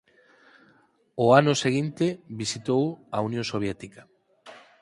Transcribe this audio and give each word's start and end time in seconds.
Ó 1.25 1.27
ano 1.39 1.53
seguinte 1.63 2.05
visitou 2.41 2.83
a 3.15 3.17
Unión 3.27 3.45
Soviética. 3.53 4.01